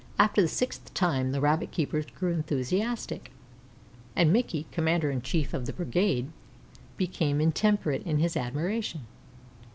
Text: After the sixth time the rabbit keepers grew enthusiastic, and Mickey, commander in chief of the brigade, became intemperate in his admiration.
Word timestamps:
After 0.17 0.41
the 0.41 0.47
sixth 0.47 0.95
time 0.95 1.31
the 1.31 1.39
rabbit 1.39 1.69
keepers 1.69 2.07
grew 2.07 2.31
enthusiastic, 2.33 3.31
and 4.15 4.33
Mickey, 4.33 4.65
commander 4.71 5.11
in 5.11 5.21
chief 5.21 5.53
of 5.53 5.67
the 5.67 5.73
brigade, 5.73 6.31
became 6.97 7.39
intemperate 7.39 8.01
in 8.01 8.17
his 8.17 8.35
admiration. 8.35 9.05